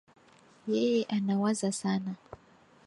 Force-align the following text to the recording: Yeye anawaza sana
Yeye 0.71 1.03
anawaza 1.17 1.71
sana 1.79 2.13